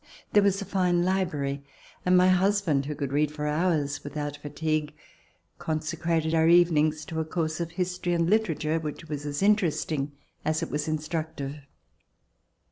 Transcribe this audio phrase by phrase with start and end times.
[0.33, 1.63] There was a fine library
[2.07, 4.95] and my husband, who could read for hours without fatigue,
[5.59, 10.13] consecrated our even ings to a course of history and literature which was as interesting
[10.43, 11.57] as It was instructive.